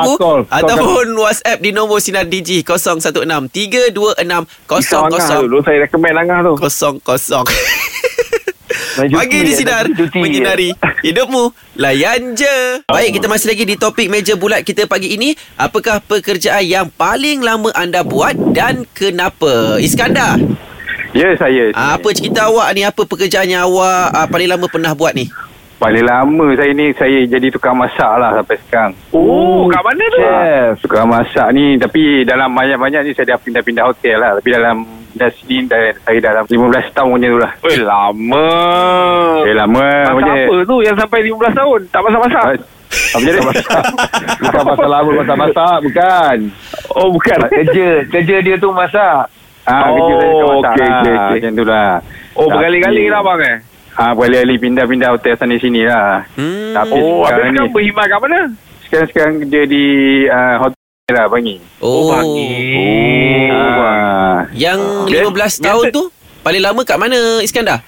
call, 0.04 0.20
call 0.20 0.42
Ataupun 0.52 1.06
kami. 1.16 1.24
whatsapp 1.24 1.60
di 1.64 1.72
nombor 1.72 2.04
Sinar 2.04 2.28
DG 2.28 2.64
0163260000 2.64 4.46
Kosong-kosong 4.68 5.48
Saya 5.64 5.80
recommend 5.88 6.16
langkah 6.16 6.40
tu. 6.44 6.54
Kosong-kosong 6.60 7.48
Pagi 8.98 9.14
di 9.38 9.54
ada 9.54 9.54
sinar 9.54 9.86
cuti. 9.88 10.18
menyinari 10.18 10.70
hidupmu 11.06 11.44
layan 11.76 12.34
je. 12.34 12.82
Baik, 12.84 13.22
kita 13.22 13.30
masih 13.30 13.48
lagi 13.48 13.64
di 13.64 13.76
topik 13.76 14.10
meja 14.10 14.34
bulat 14.34 14.66
kita 14.66 14.86
pagi 14.86 15.14
ini. 15.14 15.38
Apakah 15.54 16.02
pekerjaan 16.02 16.66
yang 16.66 16.90
paling 16.90 17.40
lama 17.40 17.70
anda 17.72 18.02
buat 18.02 18.34
dan 18.52 18.90
kenapa? 18.92 19.78
Iskandar, 19.78 20.42
Ya, 21.14 21.30
saya. 21.36 21.70
ah, 21.72 21.96
apa 21.96 22.10
cerita 22.10 22.46
awak 22.46 22.74
ni? 22.74 22.82
Apa 22.82 23.06
pekerjaan 23.06 23.46
yang 23.46 23.64
awak 23.64 24.10
ah, 24.10 24.26
paling 24.26 24.50
lama 24.50 24.66
pernah 24.66 24.92
buat 24.92 25.14
ni? 25.14 25.30
Paling 25.78 26.02
lama 26.02 26.58
saya 26.58 26.74
ni, 26.74 26.90
saya 26.92 27.22
jadi 27.24 27.54
tukang 27.54 27.78
masak 27.78 28.10
lah 28.18 28.34
sampai 28.34 28.58
sekarang. 28.60 28.92
Oh, 29.14 29.70
kat 29.70 29.82
mana 29.84 30.04
tu? 30.04 30.18
Chef. 30.18 30.74
Tukang 30.82 31.06
masak 31.06 31.48
ni, 31.54 31.78
tapi 31.78 32.26
dalam 32.26 32.50
banyak-banyak 32.50 33.02
ni 33.04 33.12
saya 33.14 33.30
dah 33.32 33.40
pindah-pindah 33.40 33.86
hotel 33.86 34.18
lah. 34.18 34.42
Tapi 34.42 34.50
dalam 34.50 34.90
dah 35.18 35.30
sini 35.34 35.66
dah, 35.66 35.78
saya 36.00 36.18
dalam 36.20 36.44
15 36.44 36.64
tahun 36.92 37.10
macam 37.12 37.30
tu 37.30 37.40
lah. 37.40 37.52
Eh, 37.64 37.80
lama. 37.80 38.48
Eh, 39.44 39.54
lama 39.54 39.82
Masak 39.82 40.14
macam 40.16 40.34
apa 40.36 40.56
tu 40.64 40.76
yang 40.80 40.96
sampai 40.96 41.20
15 41.24 41.54
tahun? 41.54 41.80
Tak 41.88 42.02
masak-masak? 42.02 42.44
Apa 42.88 43.22
jadi? 43.22 43.40
Bukan 44.42 44.62
pasal 44.64 44.88
lama 44.88 45.10
masak-masak. 45.18 45.76
Bukan. 45.82 46.38
Oh, 46.94 47.10
bukan. 47.10 47.38
Kerja. 47.48 47.90
Kerja 48.08 48.36
dia 48.40 48.56
tu 48.56 48.70
masak. 48.72 49.28
Ah, 49.64 49.92
kerja 49.92 50.14
saya 50.16 50.32
Oh, 50.32 50.40
masak 50.56 50.72
okey, 50.72 50.80
lah. 50.80 50.96
okey, 50.96 51.12
okey. 51.12 51.36
Macam 51.36 51.52
tu 51.52 51.66
lah. 51.66 51.92
Oh, 52.34 52.48
berkali-kali 52.48 53.04
lah 53.08 53.22
bang 53.22 53.40
eh? 53.44 53.58
Ah, 53.94 54.12
berkali-kali 54.14 54.56
pindah-pindah 54.58 55.10
hotel 55.12 55.34
sana 55.36 55.56
sini 55.58 55.82
lah. 55.84 56.24
Hmm. 56.34 56.72
Tapi 56.72 56.96
Oh, 56.96 57.26
habis 57.26 57.36
sekarang 57.44 57.52
ni, 57.52 57.60
berkhidmat 57.68 58.06
kat 58.08 58.20
mana? 58.22 58.40
sekarang-sekarang 58.80 59.34
kerja 59.42 59.62
di 59.68 59.86
uh, 60.26 60.56
hotel 60.58 60.77
lah, 61.08 61.24
Bangi. 61.26 61.56
Oh, 61.80 62.12
Ah, 62.12 62.20
yang 64.52 64.76
Okay. 65.08 65.24
15 65.24 65.56
tahun 65.58 65.88
Biasa- 65.88 65.96
tu 65.96 66.04
paling 66.44 66.60
lama 66.60 66.84
kat 66.84 67.00
mana 67.00 67.16
Iskandar? 67.40 67.80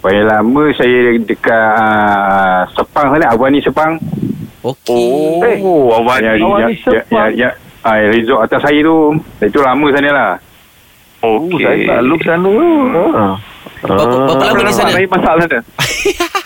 paling 0.00 0.24
lama 0.24 0.72
saya 0.72 1.12
dekat 1.18 1.70
uh, 1.76 2.64
Sepang 2.72 3.12
sana, 3.12 3.28
Abang 3.28 3.52
ni 3.52 3.60
Sepang. 3.60 4.00
Okey. 4.64 5.60
Oh, 5.60 5.92
awak 5.92 6.18
Ya, 6.18 6.30
ni. 6.30 6.34
ya, 6.34 6.40
Awak 6.40 6.56
ni 6.56 6.64
ya, 6.64 6.68
ya, 6.72 6.76
Sepang? 7.04 7.28
ya, 7.36 7.48
ah, 7.84 8.00
resort 8.08 8.40
atas 8.42 8.60
saya 8.64 8.80
tu. 8.80 8.96
Itu 9.42 9.60
lama 9.60 9.86
sana 9.92 10.08
lah. 10.08 10.40
Oh, 11.20 11.44
saya 11.52 11.84
tak 11.84 12.00
look 12.02 12.22
sana. 12.22 12.48
Ha. 12.48 13.36
Berapa, 13.82 14.04
berapa 14.24 14.42
lama 14.42 14.62
di 14.62 14.72
sana? 14.72 14.90
Lain 14.90 15.06
masak 15.06 15.34
sana. 15.36 15.58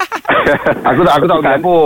Aku 0.89 1.01
tak 1.05 1.15
aku 1.21 1.27
tak 1.29 1.39
pergi 1.41 1.53
dapur. 1.61 1.85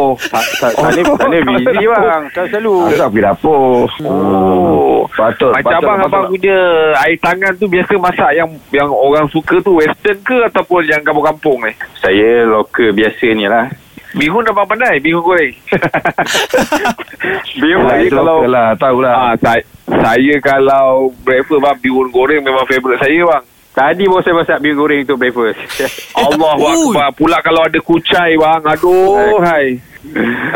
Sana, 0.59 1.03
sana 1.03 1.37
busy 1.47 1.85
bang. 1.89 2.23
Kan 2.31 2.45
selalu. 2.51 2.75
Aku 2.91 2.97
tak 2.99 3.09
pergi 3.11 3.25
dapur. 3.25 3.87
Oh. 4.07 5.07
Patut. 5.13 5.51
Macam 5.55 5.79
patut, 5.79 5.83
abang 5.83 5.99
patut. 5.99 6.11
abang 6.11 6.25
punya 6.31 6.59
air 7.03 7.17
tangan 7.19 7.53
tu 7.59 7.67
biasa 7.67 7.93
masak 7.99 8.31
yang 8.37 8.49
yang 8.71 8.89
orang 8.91 9.27
suka 9.31 9.59
tu 9.63 9.79
western 9.79 10.19
ke 10.23 10.37
ataupun 10.53 10.83
yang 10.87 11.03
kampung-kampung 11.03 11.59
ni? 11.67 11.73
Saya 11.99 12.47
lokal 12.47 12.95
biasa 12.95 13.27
ni 13.35 13.47
lah. 13.47 13.67
Bihun 14.13 14.45
abang 14.45 14.69
pandai, 14.69 15.01
bihun 15.01 15.25
goreng. 15.25 15.55
bihun 17.63 17.89
Yalah, 17.89 17.99
kalau 18.13 18.39
lah, 18.45 18.69
tahulah. 18.77 19.15
ah, 19.17 19.35
saya, 19.41 19.63
saya 19.89 20.35
kalau 20.45 21.09
breakfast 21.25 21.63
bang 21.65 21.79
bihun 21.81 22.09
goreng 22.13 22.45
memang 22.45 22.69
favourite 22.69 23.01
saya 23.01 23.21
bang. 23.25 23.45
Tadi 23.73 24.05
baru 24.05 24.21
saya 24.21 24.37
masak 24.37 24.59
bihun 24.61 24.77
goreng 24.77 25.01
untuk 25.01 25.17
breakfast. 25.17 25.57
Allah 26.19 26.55
Ui. 26.61 26.93
Akbar. 26.93 27.09
Pula 27.17 27.41
kalau 27.41 27.65
ada 27.65 27.79
kucai 27.81 28.37
bang. 28.37 28.63
Aduh 28.69 29.41
hai. 29.41 29.81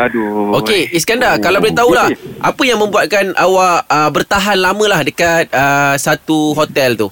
Aduh. 0.05 0.59
Okey, 0.61 0.91
Iskandar, 0.91 1.39
kalau 1.39 1.63
boleh 1.63 1.73
tahulah, 1.73 2.11
apa 2.43 2.61
yang 2.67 2.83
membuatkan 2.83 3.31
awak 3.39 3.87
uh, 3.87 4.09
bertahan 4.11 4.59
lama 4.59 4.85
lah 4.85 5.01
dekat 5.07 5.47
uh, 5.55 5.95
satu 5.95 6.51
hotel 6.51 6.99
tu? 6.99 7.07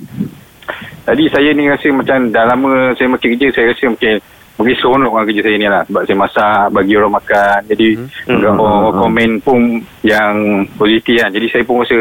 Tadi 1.08 1.32
saya 1.32 1.56
ni 1.56 1.70
rasa 1.72 1.88
macam 1.96 2.30
dah 2.30 2.44
lama 2.44 2.92
saya 3.00 3.08
makin 3.08 3.40
kerja, 3.40 3.48
saya 3.56 3.72
rasa 3.72 3.88
macam 3.88 4.14
Mungkin 4.56 4.76
seronok 4.80 5.14
lah 5.20 5.24
kerja 5.28 5.42
saya 5.44 5.58
ni 5.60 5.68
lah 5.68 5.84
Sebab 5.84 6.02
saya 6.08 6.16
masak 6.16 6.64
Bagi 6.72 6.96
orang 6.96 7.14
makan 7.20 7.60
Jadi 7.68 7.88
hmm. 8.00 8.40
orang, 8.40 8.56
orang 8.56 8.96
komen 9.04 9.32
pun 9.44 9.60
Yang 10.00 10.34
positif 10.80 11.16
kan 11.20 11.30
Jadi 11.36 11.48
saya 11.52 11.64
pun 11.68 11.84
rasa 11.84 11.98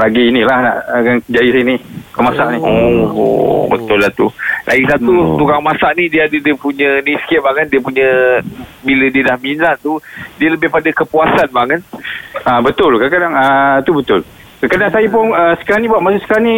Bagi 0.00 0.32
inilah 0.32 0.58
nak 0.64 0.76
uh, 0.96 1.20
Jaya 1.28 1.50
saya 1.52 1.64
ni 1.68 1.76
Kau 2.16 2.24
masak 2.24 2.46
ni 2.52 2.58
Oh, 2.60 3.04
oh, 3.12 3.62
betul 3.70 3.98
lah 4.02 4.10
tu. 4.12 4.26
Lagi 4.66 4.82
satu 4.90 5.12
Hmm. 5.14 5.38
tukang 5.38 5.62
masak 5.62 5.94
ni 5.94 6.10
dia 6.10 6.26
ada 6.26 6.36
dia 6.36 6.54
punya 6.54 6.98
ni 7.06 7.14
sikit 7.22 7.42
bang 7.44 7.54
kan 7.62 7.66
dia 7.70 7.80
punya 7.80 8.08
bila 8.82 9.06
dia 9.10 9.22
dah 9.26 9.36
minat 9.38 9.76
tu 9.82 9.98
dia 10.36 10.48
lebih 10.50 10.70
pada 10.70 10.90
kepuasan 10.90 11.48
bang 11.50 11.66
kan. 11.76 11.80
Ah 12.46 12.58
betul 12.58 12.98
kadang-kadang 12.98 13.34
ah 13.34 13.78
tu 13.82 13.94
betul. 13.94 14.20
Kadang-kadang 14.60 14.90
saya 14.92 15.06
pun 15.08 15.24
ah, 15.32 15.54
sekarang 15.62 15.80
ni 15.82 15.88
buat 15.90 16.02
masa 16.02 16.18
sekarang 16.24 16.44
ni 16.46 16.56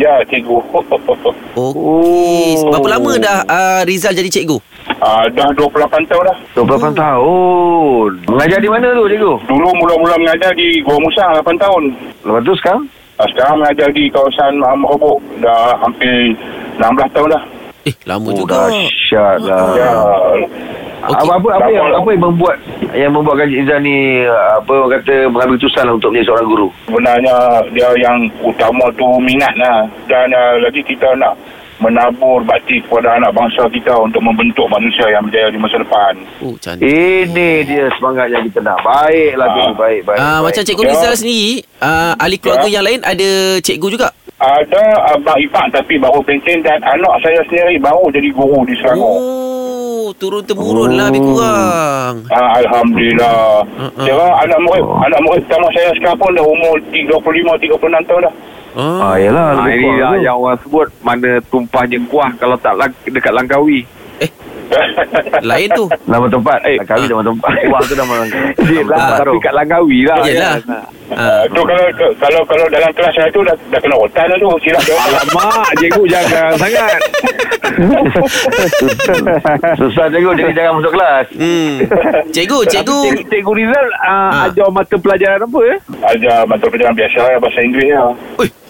Ya, 0.00 0.24
cikgu. 0.24 0.56
Okey. 0.72 1.32
Oh. 1.56 2.72
Berapa 2.72 2.88
lama 2.96 3.12
dah 3.20 3.38
uh, 3.44 3.80
Rizal 3.84 4.16
jadi 4.16 4.32
cikgu? 4.32 4.56
ah, 5.04 5.28
dah 5.36 5.52
28 5.52 6.08
tahun 6.08 6.24
dah. 6.24 6.38
28 6.56 6.96
tahun. 6.96 8.08
Mengajar 8.24 8.58
di 8.60 8.70
mana 8.72 8.88
tu 8.96 9.04
cikgu? 9.04 9.32
Dulu 9.44 9.68
mula-mula 9.84 10.16
mengajar 10.16 10.56
di 10.56 10.80
Gua 10.80 10.96
Musa 10.96 11.44
8 11.44 11.44
tahun. 11.60 11.82
Lepas 12.24 12.40
tu 12.40 12.54
sekarang? 12.56 12.84
Ah, 13.16 13.26
sekarang 13.32 13.64
mengajar 13.64 13.88
di 13.90 14.12
kawasan 14.12 14.60
Muhammad 14.60 14.88
Robok. 14.92 15.18
Dah 15.40 15.72
hampir 15.80 16.36
16 16.76 17.08
tahun 17.16 17.28
dah. 17.32 17.42
Eh, 17.86 17.94
lama 18.04 18.28
Oh, 18.28 18.36
juga. 18.36 18.68
dahsyat 18.68 19.38
lah. 19.40 19.66
Ya. 19.72 19.90
Okey. 19.94 20.42
Apa, 21.06 21.38
apa, 21.38 21.48
apa, 21.54 21.70
yang, 21.70 21.86
apa 21.94 22.08
yang 22.10 22.22
membuat 22.24 22.56
yang 22.90 23.12
membuatkan 23.14 23.46
Cik 23.46 23.62
Izan 23.62 23.80
ni 23.86 24.26
apa 24.26 24.72
orang 24.74 24.90
kata 24.98 25.14
mengambil 25.30 25.54
keputusan 25.54 25.84
lah 25.86 25.94
untuk 25.94 26.10
menjadi 26.10 26.26
seorang 26.26 26.46
guru? 26.50 26.68
Sebenarnya 26.90 27.34
dia 27.70 27.88
yang 27.94 28.18
utama 28.42 28.84
tu 28.98 29.06
minat 29.22 29.54
lah. 29.54 29.86
Dan 30.10 30.26
uh, 30.34 30.58
lagi 30.58 30.82
kita 30.82 31.06
nak 31.14 31.38
menabur 31.76 32.40
bakti 32.42 32.80
kepada 32.80 33.16
anak 33.16 33.32
bangsa 33.32 33.68
kita 33.68 33.92
untuk 33.94 34.24
membentuk 34.24 34.64
manusia 34.66 35.06
yang 35.06 35.22
berjaya 35.22 35.52
di 35.52 35.60
masa 35.60 35.76
depan. 35.76 36.12
Oh, 36.40 36.56
cantik. 36.56 36.82
Ini 36.82 37.50
dia 37.62 37.84
semangat 37.94 38.32
yang 38.32 38.48
kita 38.48 38.64
nak. 38.64 38.80
Baiklah 38.80 39.44
Ah. 39.44 39.54
cikgu, 39.54 39.74
baik, 39.74 40.00
baik. 40.04 40.18
Ah, 40.18 40.24
baik. 40.24 40.42
macam 40.46 40.62
Cikgu 40.64 40.82
Ya. 40.82 40.88
Rizal 40.90 41.14
sendiri, 41.14 41.50
uh, 41.78 42.12
ahli 42.16 42.36
keluarga 42.36 42.66
Ya. 42.66 42.74
yang 42.80 42.84
lain 42.84 43.00
ada 43.02 43.28
cikgu 43.60 43.88
juga? 43.90 44.08
ada 44.36 44.84
abang 45.16 45.40
ipar 45.40 45.64
tapi 45.72 45.96
baru 45.96 46.20
pension 46.20 46.60
dan 46.60 46.76
anak 46.84 47.08
saya 47.24 47.40
sendiri 47.48 47.80
baru 47.80 48.04
jadi 48.12 48.28
guru 48.30 48.68
di 48.68 48.76
Selangor. 48.76 49.16
Oh, 49.16 50.12
turun 50.12 50.44
temurun 50.44 50.92
lah 50.92 51.08
lebih 51.08 51.24
kurang. 51.24 52.14
Ah, 52.28 52.60
Alhamdulillah. 52.60 53.64
Uh-uh. 53.64 54.04
Kira 54.04 54.28
anak 54.44 54.60
murid, 54.60 54.84
anak 55.02 55.20
murid 55.24 55.40
pertama 55.48 55.66
saya 55.72 55.88
sekarang 55.96 56.20
pun 56.20 56.36
dah 56.36 56.44
umur 56.44 56.76
35 56.92 57.56
36 57.56 58.04
tahun 58.04 58.22
dah. 58.28 58.34
Ah, 58.76 59.00
Ah. 59.02 59.14
yalah. 59.16 59.46
Lebih 59.58 59.74
ini 59.74 59.90
lah 59.96 60.12
tu. 60.12 60.20
yang 60.22 60.36
orang 60.36 60.58
sebut 60.60 60.88
mana 61.00 61.30
tumpahnya 61.46 61.98
kuah 62.04 62.30
kalau 62.36 62.56
tak 62.56 62.74
lang- 62.74 62.92
dekat 63.02 63.32
Langkawi. 63.32 63.80
Lain 65.40 65.68
tu. 65.70 65.84
Nama 66.10 66.26
tempat. 66.26 66.58
Eh, 66.62 66.74
Eh, 66.74 66.82
Kami 66.82 67.06
nama 67.06 67.22
tempat. 67.22 67.50
Wah 67.70 67.80
tu 67.80 67.94
nama. 67.94 68.14
Yelah, 68.58 68.98
nama 68.98 69.14
tapi 69.14 69.22
baru. 69.22 69.32
kat 69.38 69.52
Langkawi 69.54 69.98
lah. 70.02 70.18
Yelah. 70.22 70.54
Ah, 70.66 70.84
Ah. 71.08 71.42
tu 71.46 71.62
kalau 71.62 71.86
kalau 72.18 72.40
kalau 72.44 72.66
dalam 72.66 72.90
kelas 72.92 73.12
saya 73.14 73.30
tu 73.30 73.40
dah, 73.40 73.54
dah 73.70 73.78
kena 73.78 73.94
rotan 73.94 74.26
dah 74.26 74.36
tu 74.36 74.48
silap 74.58 74.82
dia. 74.82 74.96
Alamak, 74.98 75.68
cikgu 75.76 76.02
jangan 76.04 76.50
sangat. 76.60 76.98
Susah 79.76 80.06
cikgu 80.08 80.30
jadi 80.34 80.52
jangan 80.52 80.72
masuk 80.76 80.92
kelas. 80.92 81.26
Hmm. 81.32 81.74
Cikgu, 82.28 82.58
cikgu. 82.66 82.98
Tapi 83.04 83.14
Cik, 83.14 83.26
cikgu 83.30 83.52
Rizal 83.54 83.86
uh, 84.00 84.30
Ha. 84.32 84.38
ajar 84.46 84.66
mata 84.68 84.96
pelajaran 84.96 85.40
apa 85.40 85.58
eh? 85.64 85.78
Ajar 86.04 86.36
mata 86.44 86.64
pelajaran 86.64 86.94
biasa 86.94 87.18
lah, 87.20 87.38
bahasa 87.38 87.60
Inggeris 87.60 87.90
lah. 87.92 88.12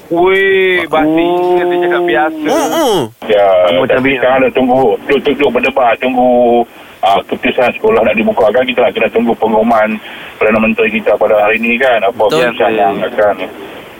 Weh, 0.08 0.86
bahasa 0.86 1.10
Inggeris 1.12 1.66
dia 1.68 1.78
cakap 1.82 2.02
biasa. 2.04 2.46
Oh, 2.46 2.66
oh. 2.70 2.96
Ya, 3.26 3.46
macam 3.72 3.86
tapi 3.92 4.08
ni- 4.08 4.16
sekarang 4.16 4.38
dah 4.40 4.52
tunggu 4.52 4.78
duduk-duduk 5.04 5.48
berdebat 5.50 5.94
tunggu 5.98 6.62
uh, 7.00 7.20
keputusan 7.24 7.70
sekolah 7.74 8.00
nak 8.00 8.14
dibuka 8.14 8.46
kan 8.48 8.62
kita 8.62 8.80
nak 8.80 8.92
kena 8.92 9.08
tunggu 9.10 9.32
pengumuman 9.34 9.88
Perdana 10.36 10.60
Menteri 10.60 10.88
kita 10.92 11.14
pada 11.14 11.40
hari 11.40 11.56
ini 11.56 11.74
kan 11.74 11.98
apa 12.00 12.14
Betul. 12.14 12.38
keputusan 12.44 12.72
yang 12.72 12.94
akan 13.00 13.34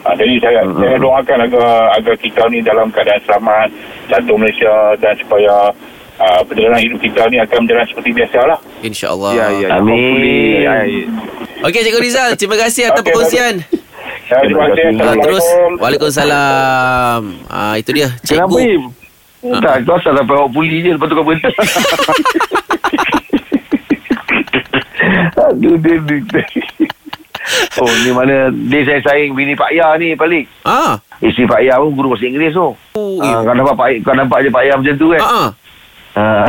uh, 0.05 0.15
jadi 0.15 0.33
saya 0.39 0.61
Hmm. 0.63 0.79
saya 0.79 0.97
doakan 0.97 1.39
agar 1.43 1.69
agar 1.97 2.15
kita 2.17 2.43
ni 2.47 2.59
dalam 2.61 2.87
keadaan 2.89 3.21
selamat 3.23 3.69
satu 4.07 4.33
Malaysia 4.35 4.75
dan 4.97 5.15
supaya 5.17 5.55
uh, 6.17 6.41
perjalanan 6.45 6.79
hidup 6.79 6.99
kita 7.01 7.23
ni 7.27 7.39
akan 7.39 7.59
berjalan 7.65 7.87
seperti 7.89 8.11
biasa 8.13 8.39
lah 8.45 8.59
InsyaAllah. 8.79 9.31
Ya, 9.33 9.47
ya. 9.51 9.69
Amin. 9.75 9.91
Hopefully, 9.91 10.39
ya, 10.61 10.75
ya. 10.85 11.05
Okey, 11.65 11.81
Cikgu 11.83 11.99
Rizal. 11.99 12.31
Terima 12.37 12.55
kasih 12.55 12.83
atas 12.87 13.01
Okey, 13.01 13.11
perkongsian. 13.11 13.55
Ya, 13.59 13.67
terima 14.27 14.65
kasih 14.69 14.85
Ah, 14.97 15.15
terus, 15.17 15.41
Assalamualaikum 15.41 15.79
Waalaikumsalam. 15.79 17.21
Ah, 17.47 17.75
itu 17.75 17.91
dia, 17.93 18.09
Kenapa, 18.21 18.51
cikgu. 18.53 18.59
Im? 18.61 18.85
Tak, 19.57 19.75
kau 19.83 19.95
asal 19.95 20.11
sampai 20.13 20.35
awak 20.35 20.51
puli 20.51 20.83
je 20.83 20.91
Lepas 20.91 21.07
tu 21.07 21.15
kau 21.15 21.23
berhenti 21.23 21.47
Aduh 25.39 25.79
dia, 25.79 25.95
dia, 26.03 26.19
dia. 26.21 26.43
Oh 27.79 27.87
ni 28.03 28.11
mana 28.11 28.35
Dia 28.51 28.81
saya 28.83 29.01
saing 29.05 29.31
Bini 29.33 29.55
Pak 29.55 29.71
Ya 29.71 29.95
ni 29.95 30.13
paling 30.13 30.43
Ah. 30.65 30.99
Isteri 31.23 31.47
Pak 31.47 31.61
Ya 31.63 31.79
pun 31.79 31.95
Guru 31.95 32.11
bahasa 32.11 32.27
Inggeris 32.27 32.53
tu 32.53 32.75
Oh, 32.75 33.23
Ah, 33.23 33.47
Kau 33.47 33.55
nampak 33.55 33.77
Pak 33.77 33.89
Kau 34.03 34.15
nampak 34.15 34.43
je 34.43 34.51
Pak 34.51 34.63
Ya 34.65 34.75
macam 34.75 34.97
tu 34.97 35.07
kan 35.09 35.23
Ah. 35.23 35.31
ah. 35.31 35.51
Ah. 36.17 36.49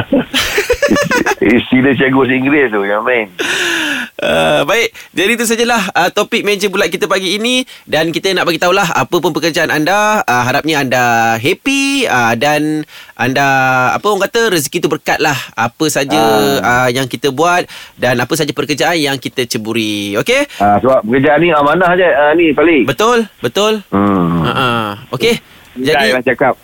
Isteri 1.53 1.77
dia 1.83 1.99
cikgu 1.99 2.17
bahasa 2.17 2.33
Inggeris 2.33 2.69
tu 2.71 2.81
Yang 2.81 3.03
main 3.05 3.27
Uh, 4.17 4.65
baik, 4.65 4.97
jadi 5.13 5.37
itu 5.37 5.45
sajalah 5.45 5.93
uh, 5.93 6.09
topik 6.09 6.41
meja 6.41 6.65
bulat 6.73 6.89
kita 6.89 7.05
pagi 7.05 7.37
ini 7.37 7.61
dan 7.85 8.09
kita 8.09 8.33
nak 8.33 8.49
bagi 8.49 8.57
tahulah 8.57 8.89
apa 8.97 9.13
pun 9.13 9.29
pekerjaan 9.29 9.69
anda, 9.69 10.25
uh, 10.25 10.41
harapnya 10.41 10.81
anda 10.81 11.37
happy 11.37 12.09
uh, 12.09 12.33
dan 12.33 12.81
anda 13.13 13.45
apa 13.93 14.01
orang 14.09 14.25
kata 14.25 14.57
rezeki 14.57 14.81
tu 14.81 14.89
berkat 14.89 15.21
lah 15.21 15.37
apa 15.53 15.85
saja 15.93 16.17
uh, 16.57 16.89
yang 16.89 17.05
kita 17.05 17.29
buat 17.29 17.69
dan 17.93 18.17
apa 18.17 18.33
saja 18.33 18.49
pekerjaan 18.57 18.97
yang 18.97 19.21
kita 19.21 19.45
ceburi. 19.45 20.17
Okey? 20.17 20.49
ah, 20.65 20.81
Sebab 20.81 21.05
pekerjaan 21.05 21.37
ni 21.37 21.53
amanah 21.53 21.93
je 21.93 22.09
ah, 22.09 22.33
Ni 22.33 22.57
paling 22.57 22.89
Betul? 22.89 23.29
Betul? 23.37 23.85
hmm. 23.93 24.41
Uh, 24.41 24.49
uh. 24.49 24.85
Okey. 25.13 25.37
Jadi 25.77 26.17
lah 26.17 26.25
cakap. 26.25 26.57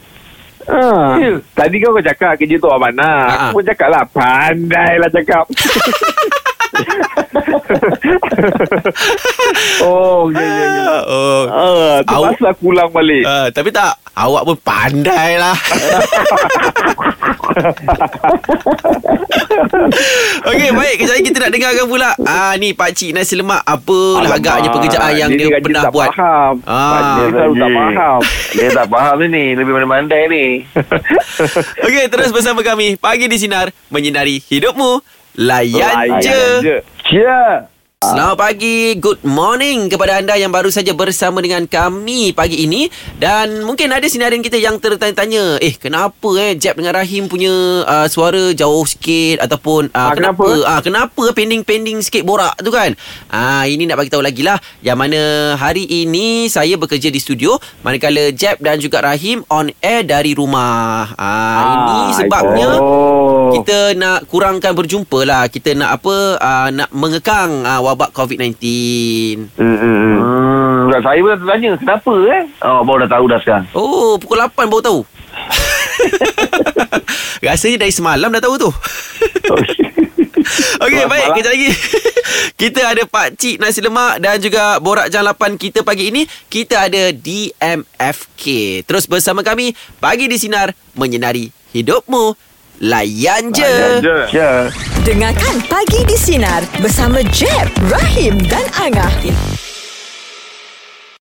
Ah, 0.66 1.22
tadi 1.54 1.76
kau 1.86 1.94
kau 1.94 2.02
cakap 2.02 2.34
kerja 2.34 2.56
tu 2.58 2.66
awak 2.66 2.90
mana? 2.90 3.06
Ha, 3.06 3.30
ha. 3.30 3.36
Aku 3.54 3.62
pun 3.62 3.66
cakap 3.68 3.94
lah 3.94 4.10
pandai 4.10 4.98
lah 4.98 5.10
cakap. 5.14 5.46
oh, 9.84 10.30
ya 10.30 10.41
ya 10.41 10.65
ya. 10.65 10.98
oh. 11.06 11.43
Ah, 11.45 11.98
tu 12.02 12.13
Awak- 12.13 12.32
pasal 12.36 12.48
aku 12.52 12.63
ulang 12.69 12.89
balik. 12.89 13.24
Uh, 13.24 13.48
tapi 13.50 13.69
tak 13.69 13.98
awak 14.13 14.43
pun 14.43 14.58
pandai 14.60 15.38
lah. 15.38 15.54
Okey, 20.43 20.69
baik. 20.71 20.95
Kejap 20.98 21.13
lagi 21.13 21.24
kita 21.24 21.38
nak 21.39 21.52
dengarkan 21.52 21.86
pula. 21.86 22.10
Ah 22.24 22.54
ni 22.56 22.74
Pak 22.74 22.89
Cik 22.93 23.12
nasi 23.13 23.36
lemak 23.36 23.62
apalah 23.63 24.26
Alamak, 24.26 24.38
agaknya 24.39 24.69
pekerjaan 24.71 25.13
yang 25.15 25.30
dia, 25.32 25.48
ni 25.50 25.62
pernah 25.62 25.84
tak 25.84 25.93
buat. 25.93 26.10
Faham. 26.13 26.54
Ah. 26.65 27.19
Dia 27.19 27.26
selalu 27.30 27.54
tak 27.54 27.69
Dia- 27.69 27.78
faham. 27.78 28.19
Dia 28.54 28.67
tak 28.69 28.88
faham 28.88 29.17
ni 29.24 29.45
Lebih 29.54 29.71
pandai-pandai 29.74 30.24
ni 30.30 30.45
Okey, 31.86 32.06
terus 32.08 32.30
bersama 32.30 32.62
kami 32.62 32.95
Pagi 32.95 33.26
di 33.26 33.36
Sinar 33.36 33.74
Menyinari 33.89 34.39
hidupmu 34.39 35.02
Layan, 35.36 36.08
Layan 36.08 36.22
je. 36.22 36.60
je. 36.63 36.82
Cheer 37.04 37.67
Selamat 38.04 38.36
pagi, 38.36 39.00
good 39.00 39.24
morning 39.24 39.88
kepada 39.88 40.20
anda 40.20 40.36
yang 40.36 40.52
baru 40.52 40.68
saja 40.68 40.92
bersama 40.92 41.39
dengan 41.39 41.63
kami 41.63 42.36
pagi 42.36 42.68
ini. 42.68 42.92
Dan 43.16 43.63
mungkin 43.63 43.96
ada 43.96 44.04
sinarian 44.12 44.44
kita 44.44 44.60
yang 44.60 44.76
tertanya-tanya. 44.76 45.63
Eh 45.63 45.80
kenapa 45.80 46.28
eh 46.36 46.60
Jeb 46.60 46.76
dengan 46.76 47.00
Rahim 47.00 47.32
punya 47.32 47.48
uh, 47.88 48.08
suara 48.12 48.52
jauh 48.52 48.84
sikit 48.84 49.39
Ataupun 49.48 49.88
uh, 49.96 50.12
Ah, 50.12 50.12
kenapa? 50.12 50.44
kenapa? 50.44 50.68
ah, 50.68 50.82
Kenapa 50.84 51.24
pending-pending 51.32 52.04
sikit 52.04 52.28
borak 52.28 52.60
tu 52.60 52.76
kan? 52.76 52.92
Ah, 53.32 53.63
Ini 53.63 53.88
nak 53.88 54.04
bagi 54.04 54.12
tahu 54.12 54.20
lagi 54.20 54.44
lah 54.44 54.60
Yang 54.84 54.98
mana 55.00 55.22
hari 55.56 55.88
ini 55.88 56.52
saya 56.52 56.76
bekerja 56.76 57.08
di 57.08 57.24
studio. 57.24 57.56
Manakala 57.88 58.36
Jeb 58.36 58.60
dan 58.60 58.84
juga 58.84 59.00
Rahim 59.00 59.48
on 59.48 59.72
air 59.80 60.04
dari 60.04 60.36
rumah. 60.36 61.08
Ah, 61.16 61.63
Ini 61.72 62.00
sebabnya 62.20 62.70
Oh 62.84 63.24
kita 63.54 63.94
nak 63.94 64.26
kurangkan 64.34 64.74
berjumpa 64.74 65.20
lah. 65.24 65.46
Kita 65.46 65.78
nak 65.78 66.02
apa? 66.02 66.16
Uh, 66.42 66.70
nak 66.74 66.89
mengekang 66.89 67.62
uh, 67.62 67.78
wabak 67.93 68.10
COVID-19. 68.17 68.58
Hmm, 69.56 69.77
hmm, 69.77 69.79
hmm. 69.79 70.91
Tak, 70.93 71.01
saya 71.06 71.19
pun 71.23 71.32
tanya 71.47 71.71
Kenapa 71.79 72.12
eh 72.27 72.43
Oh 72.62 72.84
baru 72.84 73.08
dah 73.08 73.12
tahu 73.17 73.25
dah 73.32 73.39
sekarang 73.39 73.65
Oh, 73.71 74.19
pukul 74.19 74.38
8 74.41 74.67
baru 74.67 74.84
tahu. 74.84 74.99
Rasanya 77.45 77.77
dari 77.86 77.93
semalam 77.93 78.34
dah 78.34 78.41
tahu 78.43 78.56
tu. 78.58 78.71
Okey, 80.84 81.03
baik. 81.08 81.27
Kejap 81.39 81.51
lagi. 81.56 81.69
kita 82.62 82.95
ada 82.95 83.03
Pak 83.08 83.39
Cik 83.39 83.63
Nasi 83.63 83.79
Lemak 83.79 84.19
dan 84.19 84.39
juga 84.39 84.79
Borak 84.79 85.08
Jam 85.08 85.23
8 85.23 85.60
kita 85.60 85.84
pagi 85.84 86.12
ini. 86.12 86.27
Kita 86.51 86.88
ada 86.88 87.12
DMFK. 87.12 88.43
Terus 88.84 89.08
bersama 89.08 89.43
kami, 89.43 89.75
Pagi 89.99 90.27
di 90.27 90.38
Sinar, 90.39 90.75
menyinari 90.95 91.51
hidupmu. 91.71 92.53
Layan 92.82 93.54
je. 93.54 93.62
Layan 93.62 94.02
je. 94.02 94.18
Cheer 94.32 94.74
Dengarkan 95.06 95.62
Pagi 95.70 96.02
di 96.10 96.18
Sinar 96.18 96.64
bersama 96.82 97.22
Jeb, 97.30 97.70
Rahim 97.92 98.40
dan 98.50 98.66
Angah. 98.80 99.62